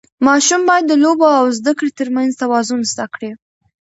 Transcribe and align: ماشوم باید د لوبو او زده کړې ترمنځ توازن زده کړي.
ماشوم 0.27 0.61
باید 0.69 0.85
د 0.87 0.93
لوبو 1.03 1.27
او 1.39 1.45
زده 1.59 1.71
کړې 1.79 1.91
ترمنځ 1.99 2.31
توازن 2.41 2.81
زده 2.91 3.05
کړي. 3.13 3.29